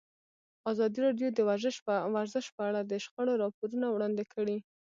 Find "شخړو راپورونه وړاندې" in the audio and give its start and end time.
3.03-4.23